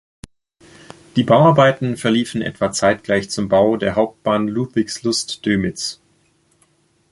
[1.15, 6.01] Die Bauarbeiten verliefen etwa zeitgleich zum Bau der Hauptbahn Ludwigslust–Dömitz.